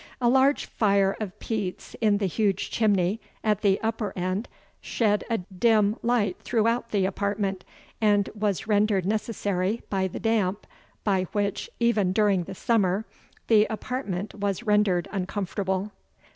[0.19, 4.49] A large fire of peats in the huge chimney at the upper end
[4.81, 7.63] shed a dim light through the apartment,
[8.01, 10.65] and was rendered necessary by the damp,
[11.03, 13.05] by which, even during the summer,
[13.45, 15.91] the apartment was rendered uncomfortable.